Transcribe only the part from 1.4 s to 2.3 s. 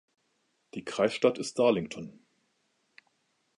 Darlington.